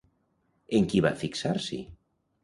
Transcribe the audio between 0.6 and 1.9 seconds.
En qui va fixar-s'hi?